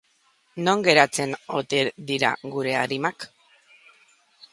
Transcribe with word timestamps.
Non 0.67 0.79
geratzen 0.85 1.35
ote 1.57 1.81
dira 2.11 2.31
gure 2.55 2.73
arimak? 2.85 3.27